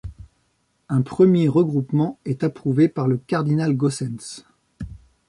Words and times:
Un 0.89 1.03
premier 1.03 1.47
regroupement 1.47 2.17
est 2.25 2.43
approuvé 2.43 2.89
par 2.89 3.07
le 3.07 3.17
cardinalGoossens. 3.17 4.45